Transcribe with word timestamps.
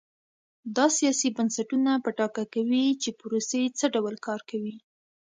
دا 0.75 0.85
سیاسي 0.97 1.27
بنسټونه 1.37 1.91
په 2.03 2.09
ډاګه 2.17 2.45
کوي 2.53 2.85
چې 3.01 3.09
پروسې 3.19 3.61
څه 3.77 3.85
ډول 3.95 4.15
کار 4.27 4.41
کوي. 4.49 4.75